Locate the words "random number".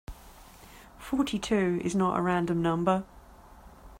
2.23-3.03